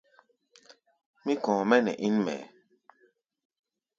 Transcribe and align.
Mí 1.23 1.33
kɔ̧ɔ̧ 1.43 1.67
mɛ́ 1.69 1.79
nɛ 1.85 1.93
ín 2.07 2.15
mɛɛ. 2.25 2.43